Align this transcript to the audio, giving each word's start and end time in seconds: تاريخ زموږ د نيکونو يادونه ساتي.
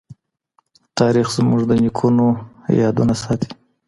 تاريخ 0.99 1.27
زموږ 1.37 1.61
د 1.69 1.71
نيکونو 1.83 2.27
يادونه 2.81 3.13
ساتي. 3.23 3.49